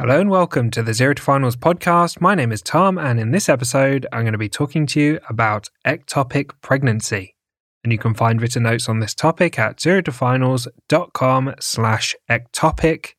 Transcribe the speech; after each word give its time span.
Hello 0.00 0.20
and 0.20 0.30
welcome 0.30 0.70
to 0.70 0.82
the 0.84 0.94
Zero 0.94 1.12
to 1.12 1.20
Finals 1.20 1.56
podcast. 1.56 2.20
My 2.20 2.36
name 2.36 2.52
is 2.52 2.62
Tom, 2.62 2.98
and 2.98 3.18
in 3.18 3.32
this 3.32 3.48
episode, 3.48 4.06
I'm 4.12 4.22
going 4.22 4.30
to 4.30 4.38
be 4.38 4.48
talking 4.48 4.86
to 4.86 5.00
you 5.00 5.18
about 5.28 5.70
ectopic 5.84 6.52
pregnancy. 6.62 7.34
And 7.82 7.92
you 7.92 7.98
can 7.98 8.14
find 8.14 8.40
written 8.40 8.62
notes 8.62 8.88
on 8.88 9.00
this 9.00 9.12
topic 9.12 9.58
at 9.58 9.78
zerotofinals.com 9.78 11.54
slash 11.58 12.14
ectopic 12.30 13.14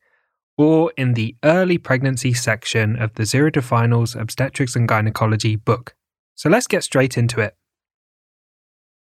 or 0.57 0.94
in 0.96 1.16
the 1.16 1.36
early 1.44 1.78
pregnancy 1.78 2.32
section 2.32 2.96
of 2.96 3.14
the 3.16 3.25
Zero 3.25 3.50
to 3.50 3.61
Finals 3.61 4.16
Obstetrics 4.16 4.77
and 4.77 4.88
Gynecology 4.88 5.57
book. 5.57 5.96
So 6.36 6.48
let's 6.48 6.68
get 6.68 6.86
straight 6.86 7.18
into 7.18 7.41
it. 7.41 7.57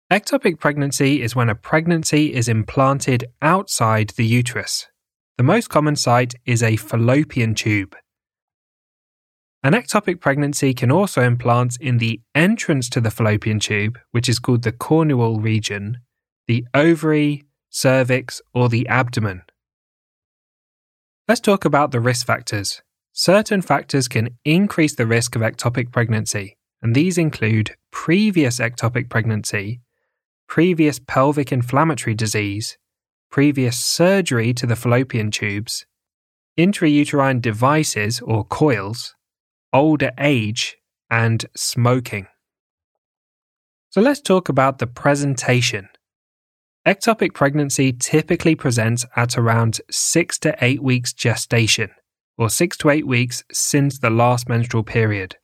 Ectopic 0.10 0.62
pregnancy 0.62 1.21
is 1.21 1.36
when 1.36 1.50
a 1.50 1.55
pregnancy 1.55 2.34
is 2.34 2.48
implanted 2.48 3.26
outside 3.41 4.12
the 4.12 4.26
uterus. 4.26 4.88
The 5.39 5.43
most 5.43 5.70
common 5.70 5.96
site 5.96 6.36
is 6.46 6.61
a 6.61 6.75
fallopian 6.75 7.56
tube. 7.56 7.96
An 9.64 9.71
ectopic 9.71 10.20
pregnancy 10.20 10.74
can 10.74 10.92
also 10.92 11.21
implant 11.21 11.78
in 11.79 12.00
the 12.00 12.20
entrance 12.36 12.89
to 12.89 13.00
the 13.00 13.10
fallopian 13.10 13.62
tube, 13.62 13.98
which 14.12 14.28
is 14.28 14.38
called 14.38 14.64
the 14.64 14.74
cornual 14.74 15.39
region, 15.39 16.00
the 16.48 16.65
ovary, 16.74 17.46
cervix, 17.70 18.42
or 18.54 18.68
the 18.68 18.86
abdomen. 18.89 19.43
Let's 21.25 21.40
talk 21.40 21.64
about 21.64 21.92
the 21.92 22.01
risk 22.01 22.28
factors. 22.28 22.82
Certain 23.14 23.62
factors 23.62 24.10
can 24.10 24.37
increase 24.43 24.96
the 24.96 25.07
risk 25.07 25.37
of 25.37 25.42
ectopic 25.42 25.93
pregnancy, 25.93 26.57
and 26.82 26.93
these 26.93 27.18
include 27.18 27.78
previous 27.92 28.60
ectopic 28.60 29.07
pregnancy, 29.10 29.79
previous 30.50 31.00
pelvic 31.00 31.54
inflammatory 31.54 32.14
disease, 32.14 32.78
previous 33.30 33.78
surgery 33.78 34.53
to 34.53 34.66
the 34.66 34.75
fallopian 34.75 35.31
tubes, 35.31 35.86
intrauterine 36.58 37.42
devices 37.42 38.22
or 38.22 38.44
coils, 38.44 39.16
older 39.72 40.12
age, 40.20 40.78
and 41.09 41.45
smoking. 41.56 42.28
So 43.92 44.02
let's 44.02 44.22
talk 44.22 44.50
about 44.50 44.78
the 44.78 44.88
presentation. 44.88 45.89
Ectopic 46.88 47.34
pregnancy 47.34 47.92
typically 47.92 48.56
presents 48.56 49.06
at 49.16 49.38
around 49.38 49.82
6 49.89 50.39
to 50.39 50.56
8 50.61 50.82
weeks 50.82 51.14
gestation, 51.14 51.92
or 52.38 52.50
6 52.50 52.78
to 52.78 52.89
8 52.89 53.08
weeks 53.08 53.44
since 53.52 54.00
the 54.00 54.09
last 54.09 54.48
menstrual 54.48 54.84
period. 54.84 55.38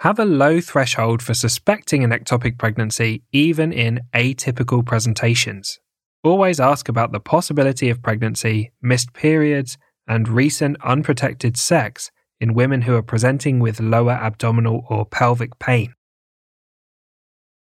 Have 0.00 0.18
a 0.18 0.24
low 0.24 0.60
threshold 0.60 1.22
for 1.22 1.34
suspecting 1.34 2.02
an 2.02 2.10
ectopic 2.10 2.58
pregnancy 2.58 3.22
even 3.32 3.70
in 3.70 4.00
atypical 4.14 4.84
presentations. 4.84 5.78
Always 6.22 6.60
ask 6.60 6.88
about 6.88 7.12
the 7.12 7.20
possibility 7.20 7.88
of 7.88 8.02
pregnancy, 8.02 8.72
missed 8.82 9.12
periods, 9.14 9.78
and 10.06 10.28
recent 10.28 10.76
unprotected 10.84 11.56
sex 11.56 12.10
in 12.40 12.54
women 12.54 12.82
who 12.82 12.94
are 12.94 13.02
presenting 13.02 13.58
with 13.58 13.80
lower 13.80 14.12
abdominal 14.12 14.84
or 14.88 15.06
pelvic 15.06 15.58
pain. 15.58 15.94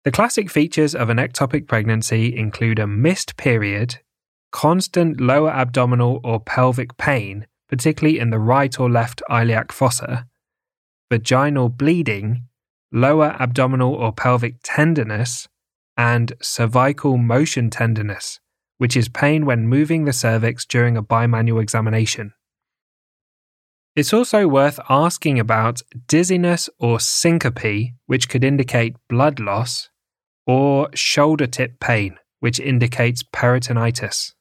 The 0.04 0.12
classic 0.12 0.50
features 0.50 0.94
of 0.94 1.10
an 1.10 1.16
ectopic 1.16 1.66
pregnancy 1.66 2.36
include 2.36 2.78
a 2.78 2.86
missed 2.86 3.36
period, 3.36 3.98
constant 4.52 5.20
lower 5.20 5.50
abdominal 5.50 6.20
or 6.22 6.38
pelvic 6.38 6.96
pain, 6.96 7.46
particularly 7.68 8.20
in 8.20 8.30
the 8.30 8.38
right 8.38 8.78
or 8.78 8.88
left 8.88 9.22
iliac 9.28 9.72
fossa, 9.72 10.26
vaginal 11.10 11.68
bleeding, 11.68 12.44
lower 12.92 13.36
abdominal 13.40 13.94
or 13.94 14.12
pelvic 14.12 14.56
tenderness, 14.62 15.48
and 15.96 16.32
cervical 16.42 17.16
motion 17.16 17.70
tenderness, 17.70 18.40
which 18.78 18.96
is 18.96 19.08
pain 19.08 19.46
when 19.46 19.68
moving 19.68 20.04
the 20.04 20.12
cervix 20.12 20.64
during 20.64 20.96
a 20.96 21.02
bimanual 21.02 21.62
examination. 21.62 22.32
It's 23.94 24.12
also 24.12 24.46
worth 24.46 24.78
asking 24.90 25.40
about 25.40 25.80
dizziness 26.06 26.68
or 26.78 27.00
syncope, 27.00 27.94
which 28.04 28.28
could 28.28 28.44
indicate 28.44 28.96
blood 29.08 29.40
loss, 29.40 29.88
or 30.46 30.90
shoulder 30.94 31.46
tip 31.46 31.80
pain, 31.80 32.18
which 32.40 32.60
indicates 32.60 33.22
peritonitis. 33.22 34.32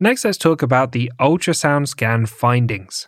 Next, 0.00 0.24
let's 0.24 0.38
talk 0.38 0.62
about 0.62 0.92
the 0.92 1.12
ultrasound 1.20 1.88
scan 1.88 2.24
findings. 2.24 3.06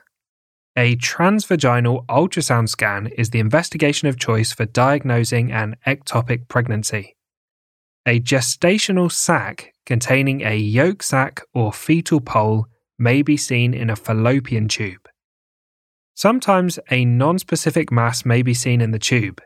A 0.75 0.97
transvaginal 0.97 2.07
ultrasound 2.07 2.71
scan 2.71 3.09
is 3.09 3.29
the 3.29 3.41
investigation 3.41 4.09
of 4.09 4.19
choice 4.19 4.53
for 4.53 4.65
diagnosing 4.65 5.53
an 5.53 5.77
ectopic 5.87 6.49
pregnancy. 6.49 7.15
A 8.07 8.19
gestational 8.21 9.13
sac 9.13 9.75
containing 9.85 10.41
a 10.41 10.57
yolk 10.57 11.03
sac 11.03 11.43
or 11.53 11.75
fetal 11.75 12.23
pole 12.23 12.69
may 12.99 13.21
be 13.21 13.37
seen 13.37 13.75
in 13.75 13.91
a 13.91 13.97
fallopian 13.97 14.67
tube. 14.67 15.07
Sometimes 16.15 16.79
a 16.91 17.05
nonspecific 17.05 17.93
mass 17.93 18.25
may 18.25 18.41
be 18.41 18.55
seen 18.55 18.81
in 18.81 18.93
the 18.93 18.99
tube. 18.99 19.43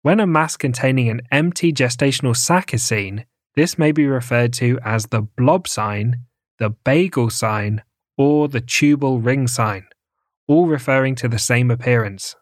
When 0.00 0.18
a 0.18 0.26
mass 0.26 0.56
containing 0.56 1.10
an 1.10 1.20
empty 1.30 1.74
gestational 1.74 2.34
sac 2.34 2.72
is 2.72 2.82
seen, 2.82 3.26
this 3.54 3.76
may 3.76 3.92
be 3.92 4.06
referred 4.06 4.54
to 4.54 4.78
as 4.82 5.06
the 5.06 5.20
blob 5.20 5.68
sign, 5.68 6.20
the 6.58 6.70
bagel 6.70 7.28
sign, 7.28 7.82
or 8.16 8.48
the 8.48 8.62
tubal 8.62 9.20
ring 9.20 9.46
sign 9.46 9.86
all 10.46 10.66
referring 10.66 11.14
to 11.16 11.28
the 11.28 11.38
same 11.38 11.70
appearance. 11.70 12.36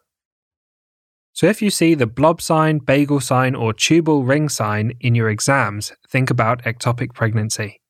So 1.33 1.47
if 1.47 1.61
you 1.61 1.71
see 1.71 1.95
the 1.95 2.05
blob 2.05 2.41
sign, 2.41 2.77
bagel 2.77 3.19
sign, 3.19 3.55
or 3.55 3.73
tubal 3.73 4.23
ring 4.23 4.49
sign 4.49 4.93
in 4.99 5.15
your 5.15 5.29
exams, 5.29 5.91
think 6.07 6.29
about 6.29 6.63
ectopic 6.63 7.13
pregnancy. 7.13 7.81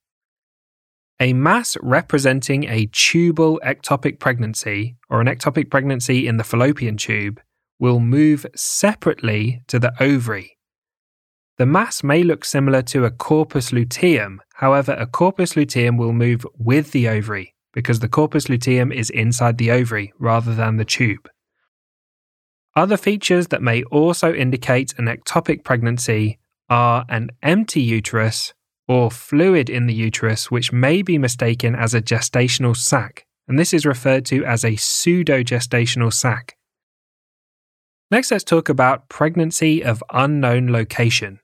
A 1.20 1.34
mass 1.34 1.78
representing 1.82 2.64
a 2.66 2.88
tubal 2.92 3.60
ectopic 3.64 4.20
pregnancy 4.20 4.96
or 5.10 5.22
an 5.22 5.28
ectopic 5.28 5.70
pregnancy 5.70 6.28
in 6.28 6.38
the 6.38 6.44
fallopian 6.44 6.98
tube 6.98 7.40
will 7.80 8.00
move 8.00 8.46
separately 8.56 9.62
to 9.68 9.78
the 9.78 9.94
ovary. 10.02 10.58
The 11.58 11.66
mass 11.66 12.02
may 12.02 12.24
look 12.24 12.46
similar 12.46 12.82
to 12.84 13.06
a 13.06 13.12
corpus 13.12 13.72
luteum, 13.72 14.42
however, 14.56 14.94
a 14.94 15.06
corpus 15.06 15.56
luteum 15.56 15.98
will 15.98 16.14
move 16.14 16.48
with 16.58 16.92
the 16.92 17.08
ovary, 17.08 17.53
because 17.74 18.00
the 18.00 18.08
corpus 18.08 18.48
luteum 18.48 18.92
is 18.92 19.10
inside 19.10 19.58
the 19.58 19.72
ovary 19.72 20.14
rather 20.20 20.56
than 20.56 20.78
the 20.78 20.86
tube. 20.86 21.30
Other 22.76 22.98
features 22.98 23.48
that 23.48 23.62
may 23.62 23.84
also 23.84 24.34
indicate 24.34 24.94
an 24.98 25.06
ectopic 25.06 25.64
pregnancy 25.64 26.40
are 26.70 27.06
an 27.10 27.30
empty 27.44 27.82
uterus 27.82 28.54
or 28.88 29.12
fluid 29.12 29.70
in 29.70 29.88
the 29.88 29.94
uterus, 29.94 30.50
which 30.52 30.72
may 30.72 31.02
be 31.02 31.18
mistaken 31.18 31.76
as 31.76 31.94
a 31.94 32.02
gestational 32.02 32.76
sac, 32.76 33.26
and 33.48 33.58
this 33.58 33.74
is 33.74 33.86
referred 33.86 34.26
to 34.26 34.44
as 34.46 34.66
a 34.66 34.76
pseudo-gestational 34.76 36.12
sac. 36.12 36.56
Next, 38.12 38.32
let's 38.32 38.44
talk 38.44 38.70
about 38.70 39.10
pregnancy 39.10 39.84
of 39.84 40.04
unknown 40.12 40.72
location. 40.72 41.40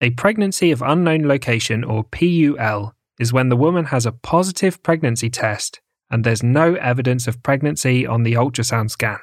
A 0.00 0.10
pregnancy 0.10 0.70
of 0.70 0.82
unknown 0.82 1.28
location, 1.28 1.84
or 1.84 2.04
PUL, 2.04 2.95
is 3.18 3.32
when 3.32 3.48
the 3.48 3.56
woman 3.56 3.86
has 3.86 4.06
a 4.06 4.12
positive 4.12 4.82
pregnancy 4.82 5.30
test 5.30 5.80
and 6.10 6.24
there's 6.24 6.42
no 6.42 6.74
evidence 6.74 7.26
of 7.26 7.42
pregnancy 7.42 8.06
on 8.06 8.22
the 8.22 8.34
ultrasound 8.34 8.90
scan. 8.90 9.18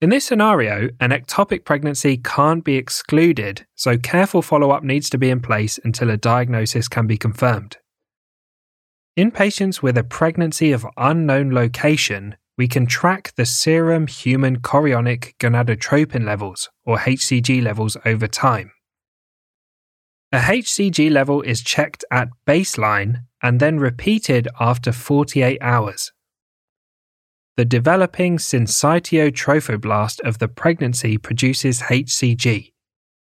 In 0.00 0.10
this 0.10 0.24
scenario, 0.24 0.90
an 1.00 1.10
ectopic 1.10 1.64
pregnancy 1.64 2.18
can't 2.18 2.62
be 2.62 2.76
excluded, 2.76 3.66
so 3.74 3.98
careful 3.98 4.42
follow 4.42 4.70
up 4.70 4.84
needs 4.84 5.10
to 5.10 5.18
be 5.18 5.28
in 5.28 5.40
place 5.40 5.78
until 5.82 6.10
a 6.10 6.16
diagnosis 6.16 6.86
can 6.86 7.08
be 7.08 7.16
confirmed. 7.16 7.78
In 9.16 9.32
patients 9.32 9.82
with 9.82 9.98
a 9.98 10.04
pregnancy 10.04 10.70
of 10.70 10.86
unknown 10.96 11.52
location, 11.52 12.36
we 12.56 12.68
can 12.68 12.86
track 12.86 13.32
the 13.34 13.44
serum 13.44 14.06
human 14.06 14.60
chorionic 14.60 15.34
gonadotropin 15.40 16.24
levels, 16.24 16.70
or 16.84 16.98
HCG 16.98 17.60
levels, 17.60 17.96
over 18.04 18.28
time. 18.28 18.70
A 20.30 20.40
HCG 20.40 21.10
level 21.10 21.40
is 21.40 21.62
checked 21.62 22.04
at 22.10 22.28
baseline 22.46 23.22
and 23.42 23.60
then 23.60 23.78
repeated 23.78 24.46
after 24.60 24.92
48 24.92 25.58
hours. 25.62 26.12
The 27.56 27.64
developing 27.64 28.36
syncytio 28.36 29.30
trophoblast 29.32 30.20
of 30.20 30.38
the 30.38 30.48
pregnancy 30.48 31.16
produces 31.16 31.80
HCG. 31.80 32.72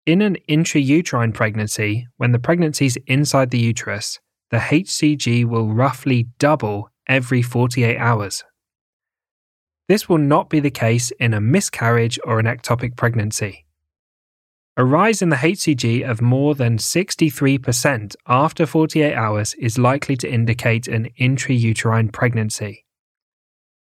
In 0.07 0.23
an 0.23 0.37
intrauterine 0.49 1.35
pregnancy, 1.35 2.07
when 2.17 2.31
the 2.31 2.39
pregnancy 2.39 2.87
is 2.87 2.99
inside 3.09 3.51
the 3.51 3.59
uterus, 3.59 4.21
the 4.51 4.59
HCG 4.59 5.45
will 5.47 5.73
roughly 5.73 6.29
double 6.39 6.91
every 7.09 7.43
48 7.43 7.99
hours. 7.99 8.45
This 9.89 10.09
will 10.09 10.19
not 10.19 10.49
be 10.49 10.61
the 10.61 10.71
case 10.71 11.11
in 11.19 11.35
a 11.35 11.41
miscarriage 11.41 12.21
or 12.25 12.39
an 12.39 12.47
ectopic 12.47 12.97
pregnancy. 12.97 13.67
A 14.77 14.85
rise 14.85 15.23
in 15.23 15.29
the 15.29 15.37
HCG 15.37 16.03
of 16.03 16.21
more 16.21 16.57
than 16.57 16.79
63% 16.79 18.17
after 18.27 18.67
48 18.67 19.15
hours 19.15 19.55
is 19.55 19.79
likely 19.79 20.17
to 20.17 20.29
indicate 20.29 20.89
an 20.89 21.11
intrauterine 21.19 22.13
pregnancy. 22.13 22.85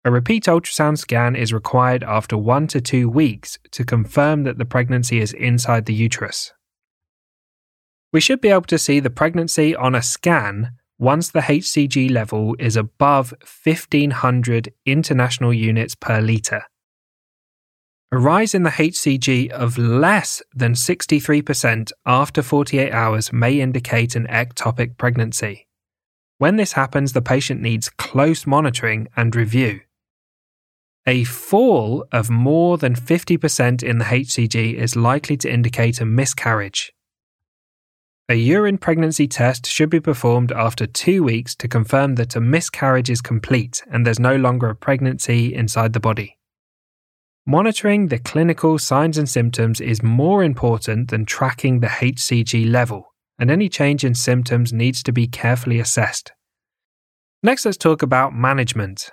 A 0.06 0.12
repeat 0.12 0.44
ultrasound 0.44 1.00
scan 1.00 1.36
is 1.36 1.52
required 1.52 2.04
after 2.04 2.38
1 2.38 2.68
to 2.68 2.80
2 2.80 3.10
weeks 3.10 3.58
to 3.72 3.84
confirm 3.84 4.44
that 4.44 4.60
the 4.60 4.66
pregnancy 4.66 5.20
is 5.20 5.34
inside 5.34 5.88
the 5.88 5.96
uterus. 5.96 6.54
We 8.14 8.22
should 8.22 8.40
be 8.40 8.50
able 8.50 8.62
to 8.62 8.78
see 8.78 9.00
the 9.00 9.10
pregnancy 9.10 9.76
on 9.76 9.96
a 9.96 10.04
scan 10.04 10.74
once 11.00 11.32
the 11.32 11.42
HCG 11.42 12.12
level 12.12 12.56
is 12.60 12.76
above 12.76 13.34
1500 13.64 14.72
international 14.86 15.54
units 15.54 15.96
per 15.96 16.22
litre. 16.22 16.66
A 18.10 18.18
rise 18.18 18.56
in 18.56 18.64
the 18.64 18.70
HCG 18.70 19.50
of 19.50 19.78
less 19.78 20.42
than 20.56 20.76
63% 20.76 21.92
after 22.06 22.42
48 22.42 22.94
hours 22.94 23.34
may 23.34 23.60
indicate 23.60 24.16
an 24.16 24.28
ectopic 24.28 24.98
pregnancy. 24.98 25.68
When 26.38 26.56
this 26.56 26.72
happens, 26.72 27.12
the 27.12 27.22
patient 27.22 27.60
needs 27.60 27.90
close 27.90 28.48
monitoring 28.48 29.10
and 29.18 29.36
review. 29.36 29.82
A 31.06 31.26
fall 31.26 32.06
of 32.14 32.30
more 32.30 32.78
than 32.78 32.96
50% 32.96 33.84
in 33.84 33.98
the 33.98 34.06
HCG 34.06 34.76
is 34.76 34.96
likely 34.96 35.36
to 35.38 35.52
indicate 35.52 36.00
a 36.00 36.06
miscarriage. 36.06 36.94
A 38.30 38.36
urine 38.36 38.78
pregnancy 38.78 39.28
test 39.28 39.66
should 39.66 39.90
be 39.90 40.00
performed 40.00 40.54
after 40.54 40.86
two 40.86 41.24
weeks 41.24 41.56
to 41.56 41.68
confirm 41.68 42.16
that 42.16 42.38
a 42.38 42.42
miscarriage 42.42 43.10
is 43.10 43.20
complete 43.20 43.84
and 43.92 44.06
there's 44.06 44.20
no 44.20 44.38
longer 44.38 44.70
a 44.70 44.76
pregnancy 44.76 45.54
inside 45.54 45.92
the 45.92 46.00
body. 46.00 46.37
Monitoring 47.50 48.10
the 48.10 48.20
clinical 48.20 48.78
signs 48.78 49.18
and 49.18 49.30
symptoms 49.30 49.80
is 49.80 50.04
more 50.04 50.44
important 50.44 51.10
than 51.10 51.24
tracking 51.24 51.80
the 51.80 51.88
HCG 51.88 52.70
level, 52.70 53.14
and 53.40 53.50
any 53.50 53.70
change 53.70 54.04
in 54.04 54.14
symptoms 54.14 54.74
needs 54.74 55.02
to 55.02 55.14
be 55.14 55.28
carefully 55.28 55.80
assessed. 55.80 56.34
Next, 57.42 57.64
let's 57.64 57.78
talk 57.78 58.02
about 58.02 58.36
management. 58.36 59.12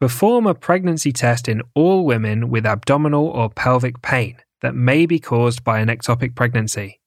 Perform 0.00 0.46
a 0.46 0.54
pregnancy 0.54 1.10
test 1.10 1.48
in 1.48 1.62
all 1.74 2.06
women 2.06 2.48
with 2.48 2.64
abdominal 2.64 3.26
or 3.26 3.50
pelvic 3.50 4.02
pain 4.02 4.36
that 4.60 4.76
may 4.76 5.04
be 5.04 5.18
caused 5.18 5.64
by 5.64 5.80
an 5.80 5.88
ectopic 5.88 6.36
pregnancy. 6.36 7.00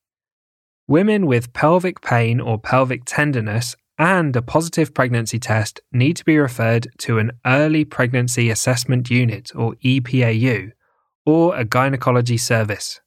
Women 0.86 1.28
with 1.28 1.54
pelvic 1.54 2.02
pain 2.02 2.42
or 2.42 2.60
pelvic 2.60 3.04
tenderness 3.06 3.78
and 4.02 4.36
a 4.36 4.42
positive 4.42 4.96
pregnancy 4.96 5.38
test 5.38 5.80
need 5.92 6.18
to 6.18 6.26
be 6.26 6.36
referred 6.36 6.88
to 6.98 7.20
an 7.20 7.32
Early 7.46 7.86
Pregnancy 7.86 8.50
Assessment 8.50 9.12
Unit 9.12 9.52
or 9.56 9.76
EPAU 9.76 10.72
or 11.24 11.56
a 11.56 11.64
gynecology 11.64 12.38
service. 12.38 13.00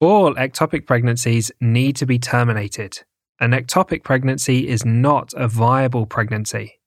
All 0.00 0.36
ectopic 0.36 0.86
pregnancies 0.86 1.50
need 1.60 1.96
to 1.96 2.06
be 2.06 2.20
terminated. 2.20 3.00
An 3.40 3.50
ectopic 3.50 4.04
pregnancy 4.04 4.68
is 4.68 4.84
not 4.84 5.34
a 5.36 5.48
viable 5.48 6.06
pregnancy. 6.06 6.78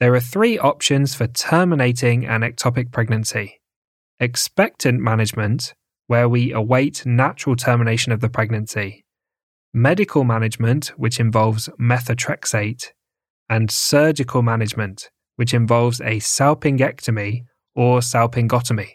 There 0.00 0.14
are 0.14 0.20
three 0.20 0.58
options 0.58 1.14
for 1.14 1.28
terminating 1.28 2.26
an 2.26 2.40
ectopic 2.40 2.90
pregnancy 2.90 3.60
expectant 4.18 5.00
management, 5.00 5.74
where 6.08 6.28
we 6.28 6.52
await 6.52 7.06
natural 7.06 7.54
termination 7.54 8.10
of 8.10 8.18
the 8.20 8.28
pregnancy, 8.28 9.04
medical 9.82 10.24
management, 10.24 10.88
which 10.96 11.20
involves 11.20 11.68
methotrexate, 11.80 12.88
and 13.48 13.70
surgical 13.70 14.42
management, 14.42 15.10
which 15.36 15.54
involves 15.54 16.00
a 16.00 16.18
salpingectomy 16.18 17.44
or 17.76 18.00
salpingotomy. 18.00 18.90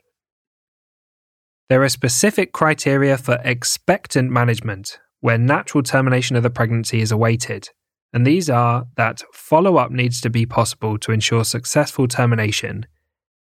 There 1.70 1.84
are 1.84 1.90
specific 1.90 2.52
criteria 2.52 3.18
for 3.18 3.40
expectant 3.44 4.30
management, 4.30 5.00
where 5.22 5.38
natural 5.38 5.84
termination 5.84 6.36
of 6.36 6.44
the 6.44 6.50
pregnancy 6.50 7.00
is 7.00 7.12
awaited, 7.12 7.70
and 8.12 8.28
these 8.28 8.50
are 8.50 8.86
that 8.98 9.24
follow 9.34 9.78
up 9.78 9.90
needs 9.90 10.20
to 10.22 10.30
be 10.30 10.46
possible 10.46 10.98
to 11.00 11.14
ensure 11.14 11.46
successful 11.46 12.08
termination, 12.10 12.86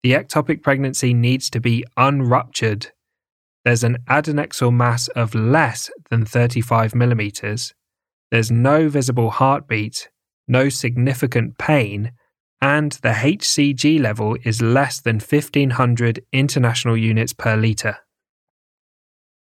the 0.02 0.12
ectopic 0.12 0.62
pregnancy 0.62 1.14
needs 1.14 1.50
to 1.50 1.60
be 1.60 1.84
unruptured 1.96 2.92
there's 3.68 3.84
an 3.84 3.98
adnexal 4.08 4.72
mass 4.72 5.08
of 5.08 5.34
less 5.34 5.90
than 6.08 6.24
35 6.24 6.94
millimeters, 6.94 7.74
there's 8.30 8.50
no 8.50 8.88
visible 8.88 9.28
heartbeat, 9.28 10.08
no 10.48 10.70
significant 10.70 11.58
pain, 11.58 12.12
and 12.62 12.92
the 13.02 13.10
HCG 13.10 14.00
level 14.00 14.38
is 14.42 14.62
less 14.62 15.02
than 15.02 15.16
1500 15.16 16.24
international 16.32 16.96
units 16.96 17.34
per 17.34 17.56
litre. 17.56 17.98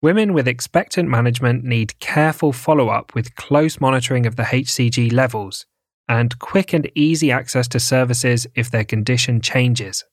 Women 0.01 0.33
with 0.33 0.49
expectant 0.49 1.07
management 1.07 1.63
need 1.63 1.97
careful 2.01 2.51
follow 2.51 2.89
up 2.89 3.15
with 3.15 3.35
close 3.35 3.79
monitoring 3.79 4.25
of 4.25 4.35
the 4.35 4.43
HCG 4.43 5.13
levels 5.13 5.65
and 6.09 6.37
quick 6.39 6.73
and 6.73 6.91
easy 6.93 7.31
access 7.31 7.69
to 7.69 7.79
services 7.79 8.47
if 8.53 8.69
their 8.69 8.83
condition 8.83 9.39
changes. 9.39 10.03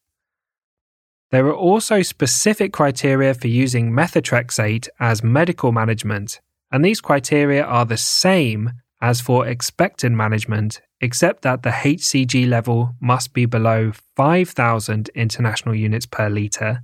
There 1.31 1.46
are 1.46 1.55
also 1.55 2.02
specific 2.02 2.73
criteria 2.73 3.34
for 3.34 3.49
using 3.49 3.90
methotrexate 3.90 4.88
as 5.00 5.25
medical 5.25 5.73
management, 5.73 6.40
and 6.70 6.84
these 6.84 7.00
criteria 7.00 7.64
are 7.64 7.84
the 7.84 7.96
same 7.96 8.73
as 9.00 9.20
for 9.20 9.46
expectant 9.46 10.17
management, 10.17 10.81
except 11.00 11.43
that 11.43 11.62
the 11.62 11.70
HCG 11.70 12.49
level 12.49 12.94
must 13.00 13.32
be 13.32 13.44
below 13.44 13.93
5,000 14.17 15.11
international 15.14 15.75
units 15.75 16.06
per 16.06 16.28
litre, 16.28 16.81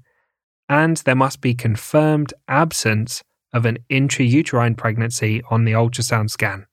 and 0.69 0.99
there 0.99 1.15
must 1.15 1.41
be 1.41 1.55
confirmed 1.55 2.35
absence 2.49 3.23
of 3.53 3.65
an 3.65 3.79
intrauterine 3.91 4.77
pregnancy 4.77 5.43
on 5.51 5.65
the 5.65 5.73
ultrasound 5.73 6.31
scan. 6.31 6.67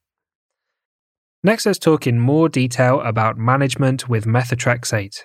Next, 1.43 1.65
let's 1.65 1.79
talk 1.79 2.07
in 2.07 2.19
more 2.19 2.49
detail 2.49 2.99
about 3.01 3.37
management 3.37 4.09
with 4.09 4.25
methotrexate. 4.25 5.21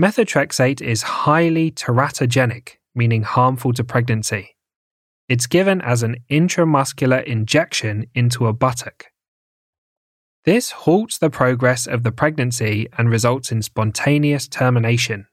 Methotrexate 0.00 0.80
is 0.80 1.02
highly 1.02 1.70
teratogenic, 1.70 2.78
meaning 2.96 3.22
harmful 3.22 3.72
to 3.74 3.84
pregnancy. 3.84 4.56
It's 5.28 5.46
given 5.46 5.80
as 5.80 6.02
an 6.02 6.16
intramuscular 6.28 7.22
injection 7.22 8.06
into 8.12 8.48
a 8.48 8.52
buttock. 8.52 9.06
This 10.44 10.72
halts 10.72 11.16
the 11.16 11.30
progress 11.30 11.86
of 11.86 12.02
the 12.02 12.10
pregnancy 12.10 12.88
and 12.98 13.08
results 13.08 13.52
in 13.52 13.62
spontaneous 13.62 14.48
termination. 14.48 15.26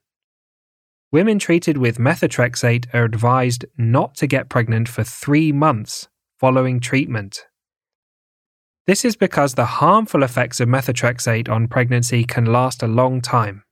Women 1.10 1.40
treated 1.40 1.76
with 1.76 1.98
methotrexate 1.98 2.86
are 2.94 3.04
advised 3.04 3.64
not 3.76 4.14
to 4.14 4.28
get 4.28 4.48
pregnant 4.48 4.88
for 4.88 5.02
three 5.02 5.50
months 5.50 6.08
following 6.38 6.78
treatment. 6.78 7.46
This 8.86 9.04
is 9.04 9.16
because 9.16 9.54
the 9.54 9.66
harmful 9.66 10.22
effects 10.22 10.60
of 10.60 10.68
methotrexate 10.68 11.48
on 11.48 11.66
pregnancy 11.66 12.22
can 12.22 12.46
last 12.46 12.84
a 12.84 12.88
long 12.88 13.20
time. 13.20 13.64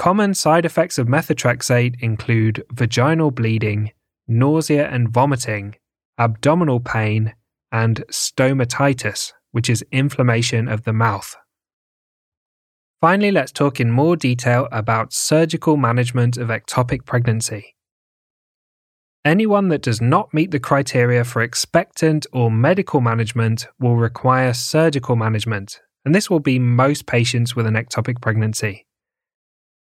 Common 0.00 0.32
side 0.32 0.64
effects 0.64 0.96
of 0.96 1.08
methotrexate 1.08 2.00
include 2.00 2.64
vaginal 2.72 3.30
bleeding, 3.30 3.90
nausea 4.26 4.88
and 4.88 5.10
vomiting, 5.10 5.74
abdominal 6.16 6.80
pain, 6.80 7.34
and 7.70 8.02
stomatitis, 8.10 9.34
which 9.50 9.68
is 9.68 9.84
inflammation 9.92 10.68
of 10.68 10.84
the 10.84 10.94
mouth. 10.94 11.36
Finally, 13.02 13.30
let's 13.30 13.52
talk 13.52 13.78
in 13.78 13.90
more 13.90 14.16
detail 14.16 14.68
about 14.72 15.12
surgical 15.12 15.76
management 15.76 16.38
of 16.38 16.48
ectopic 16.48 17.04
pregnancy. 17.04 17.74
Anyone 19.22 19.68
that 19.68 19.82
does 19.82 20.00
not 20.00 20.32
meet 20.32 20.50
the 20.50 20.58
criteria 20.58 21.24
for 21.24 21.42
expectant 21.42 22.26
or 22.32 22.50
medical 22.50 23.02
management 23.02 23.66
will 23.78 23.96
require 23.96 24.54
surgical 24.54 25.14
management, 25.14 25.82
and 26.06 26.14
this 26.14 26.30
will 26.30 26.40
be 26.40 26.58
most 26.58 27.04
patients 27.04 27.54
with 27.54 27.66
an 27.66 27.74
ectopic 27.74 28.22
pregnancy. 28.22 28.86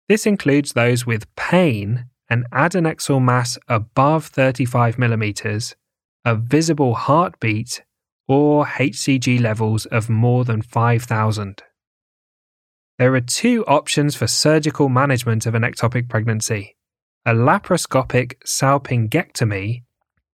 This 0.07 0.25
includes 0.25 0.73
those 0.73 1.05
with 1.05 1.33
pain, 1.35 2.05
an 2.29 2.45
adnexal 2.51 3.21
mass 3.21 3.57
above 3.67 4.27
35 4.27 4.99
millimeters, 4.99 5.75
a 6.23 6.35
visible 6.35 6.95
heartbeat, 6.95 7.83
or 8.27 8.65
HCG 8.65 9.39
levels 9.39 9.85
of 9.87 10.09
more 10.09 10.45
than 10.45 10.61
5,000. 10.61 11.63
There 12.97 13.13
are 13.13 13.21
two 13.21 13.65
options 13.65 14.15
for 14.15 14.27
surgical 14.27 14.89
management 14.89 15.45
of 15.45 15.55
an 15.55 15.63
ectopic 15.63 16.07
pregnancy 16.07 16.75
a 17.27 17.33
laparoscopic 17.33 18.35
salpingectomy 18.45 19.81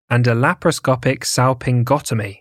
and 0.09 0.25
a 0.25 0.31
laparoscopic 0.31 1.19
salpingotomy. 1.19 2.39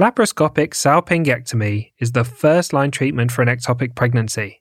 Laparoscopic 0.00 0.70
salpingectomy 0.70 1.92
is 2.00 2.10
the 2.12 2.24
first 2.24 2.72
line 2.72 2.90
treatment 2.90 3.30
for 3.30 3.42
an 3.42 3.48
ectopic 3.48 3.94
pregnancy. 3.94 4.59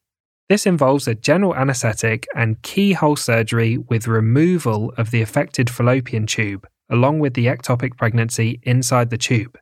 This 0.49 0.65
involves 0.65 1.07
a 1.07 1.13
general 1.13 1.55
anaesthetic 1.55 2.25
and 2.35 2.59
keyhole 2.63 3.15
surgery 3.15 3.77
with 3.77 4.07
removal 4.07 4.91
of 4.97 5.11
the 5.11 5.21
affected 5.21 5.69
fallopian 5.69 6.25
tube, 6.25 6.67
along 6.89 7.19
with 7.19 7.35
the 7.35 7.45
ectopic 7.45 7.95
pregnancy 7.97 8.59
inside 8.63 9.11
the 9.11 9.17
tube. 9.17 9.59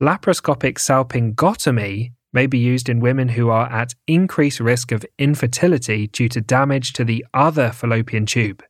Laparoscopic 0.00 0.78
salpingotomy 0.78 2.12
may 2.34 2.46
be 2.46 2.58
used 2.58 2.90
in 2.90 3.00
women 3.00 3.30
who 3.30 3.48
are 3.48 3.72
at 3.72 3.94
increased 4.06 4.60
risk 4.60 4.92
of 4.92 5.06
infertility 5.18 6.06
due 6.08 6.28
to 6.28 6.42
damage 6.42 6.92
to 6.92 7.02
the 7.02 7.24
other 7.32 7.70
fallopian 7.70 8.26
tube. 8.26 8.62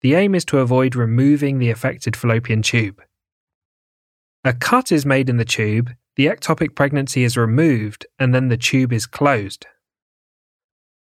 The 0.00 0.14
aim 0.14 0.34
is 0.34 0.46
to 0.46 0.60
avoid 0.60 0.96
removing 0.96 1.58
the 1.58 1.68
affected 1.68 2.16
fallopian 2.16 2.62
tube. 2.62 3.02
A 4.42 4.54
cut 4.54 4.90
is 4.90 5.04
made 5.04 5.28
in 5.28 5.36
the 5.36 5.44
tube 5.44 5.90
the 6.20 6.26
ectopic 6.26 6.74
pregnancy 6.74 7.24
is 7.24 7.38
removed 7.38 8.04
and 8.18 8.34
then 8.34 8.48
the 8.48 8.56
tube 8.58 8.92
is 8.92 9.06
closed. 9.06 9.66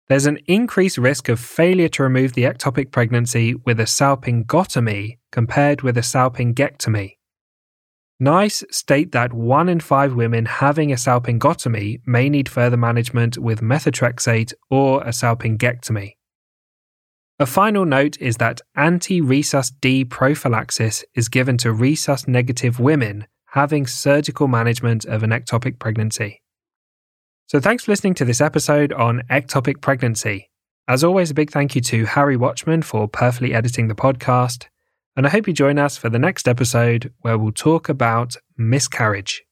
There's 0.08 0.26
an 0.26 0.40
increased 0.44 0.98
risk 0.98 1.30
of 1.30 1.40
failure 1.40 1.88
to 1.88 2.02
remove 2.02 2.34
the 2.34 2.42
ectopic 2.42 2.92
pregnancy 2.92 3.54
with 3.54 3.80
a 3.80 3.84
salpingotomy 3.84 5.16
compared 5.32 5.80
with 5.80 5.96
a 5.96 6.02
salpingectomy. 6.02 7.12
NICE 8.18 8.62
state 8.70 9.12
that 9.12 9.32
one 9.32 9.70
in 9.70 9.80
five 9.80 10.12
women 10.12 10.44
having 10.44 10.92
a 10.92 10.96
salpingotomy 10.96 12.02
may 12.04 12.28
need 12.28 12.50
further 12.50 12.76
management 12.76 13.38
with 13.38 13.62
methotrexate 13.62 14.52
or 14.68 15.00
a 15.00 15.12
salpingectomy. 15.12 16.10
A 17.38 17.46
final 17.46 17.86
note 17.86 18.18
is 18.20 18.36
that 18.36 18.60
anti 18.76 19.22
rhesus 19.22 19.70
D 19.70 20.04
prophylaxis 20.04 21.06
is 21.14 21.30
given 21.30 21.56
to 21.56 21.72
rhesus 21.72 22.28
negative 22.28 22.78
women 22.78 23.26
having 23.50 23.86
surgical 23.86 24.48
management 24.48 25.04
of 25.04 25.22
an 25.22 25.30
ectopic 25.30 25.78
pregnancy. 25.78 26.42
So, 27.46 27.60
thanks 27.60 27.84
for 27.84 27.92
listening 27.92 28.14
to 28.14 28.24
this 28.24 28.40
episode 28.40 28.92
on 28.92 29.22
ectopic 29.30 29.80
pregnancy. 29.80 30.50
As 30.86 31.04
always, 31.04 31.30
a 31.30 31.34
big 31.34 31.50
thank 31.50 31.74
you 31.74 31.80
to 31.82 32.04
Harry 32.04 32.36
Watchman 32.36 32.82
for 32.82 33.08
perfectly 33.08 33.54
editing 33.54 33.88
the 33.88 33.94
podcast. 33.94 34.66
And 35.16 35.26
I 35.26 35.30
hope 35.30 35.46
you 35.46 35.52
join 35.52 35.78
us 35.78 35.96
for 35.96 36.08
the 36.08 36.18
next 36.18 36.48
episode 36.48 37.12
where 37.20 37.36
we'll 37.36 37.52
talk 37.52 37.88
about 37.88 38.36
miscarriage. 38.56 39.42